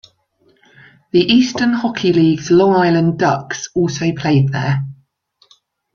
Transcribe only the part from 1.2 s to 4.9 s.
Eastern Hockey League's Long Island Ducks also played there.